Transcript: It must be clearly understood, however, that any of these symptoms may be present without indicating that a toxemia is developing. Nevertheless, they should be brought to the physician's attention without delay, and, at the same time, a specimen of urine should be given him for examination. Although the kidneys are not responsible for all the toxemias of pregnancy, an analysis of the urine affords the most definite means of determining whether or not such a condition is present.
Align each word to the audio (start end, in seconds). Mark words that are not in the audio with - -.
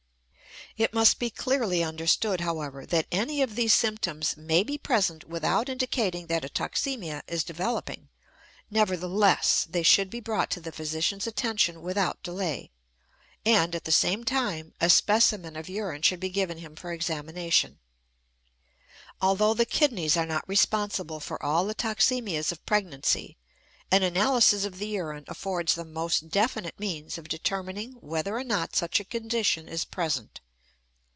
It 0.77 0.93
must 0.93 1.19
be 1.19 1.29
clearly 1.29 1.83
understood, 1.83 2.39
however, 2.39 2.85
that 2.85 3.05
any 3.11 3.41
of 3.41 3.55
these 3.57 3.73
symptoms 3.73 4.37
may 4.37 4.63
be 4.63 4.77
present 4.77 5.25
without 5.27 5.67
indicating 5.67 6.27
that 6.27 6.45
a 6.45 6.49
toxemia 6.49 7.23
is 7.27 7.43
developing. 7.43 8.07
Nevertheless, 8.69 9.67
they 9.69 9.83
should 9.83 10.09
be 10.09 10.21
brought 10.21 10.49
to 10.51 10.61
the 10.61 10.71
physician's 10.71 11.27
attention 11.27 11.81
without 11.81 12.23
delay, 12.23 12.71
and, 13.45 13.75
at 13.75 13.83
the 13.83 13.91
same 13.91 14.23
time, 14.23 14.73
a 14.79 14.89
specimen 14.89 15.57
of 15.57 15.67
urine 15.67 16.03
should 16.03 16.21
be 16.21 16.29
given 16.29 16.59
him 16.59 16.77
for 16.77 16.93
examination. 16.93 17.79
Although 19.21 19.53
the 19.53 19.65
kidneys 19.65 20.15
are 20.15 20.25
not 20.25 20.47
responsible 20.47 21.19
for 21.19 21.41
all 21.43 21.65
the 21.65 21.75
toxemias 21.75 22.53
of 22.53 22.65
pregnancy, 22.65 23.35
an 23.91 24.03
analysis 24.03 24.63
of 24.63 24.79
the 24.79 24.87
urine 24.87 25.25
affords 25.27 25.75
the 25.75 25.83
most 25.83 26.29
definite 26.29 26.79
means 26.79 27.17
of 27.17 27.27
determining 27.27 27.91
whether 27.99 28.37
or 28.37 28.45
not 28.45 28.73
such 28.77 29.01
a 29.01 29.05
condition 29.05 29.67
is 29.67 29.83
present. 29.83 30.39